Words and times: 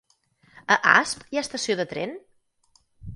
A 0.75 0.77
Asp 0.91 1.21
hi 1.27 1.39
ha 1.39 1.43
estació 1.45 1.75
de 1.81 1.85
tren? 1.93 2.17